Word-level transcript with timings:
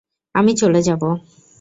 আমি 0.35 0.51
চলে 0.53 0.81
যাবো। 0.81 1.09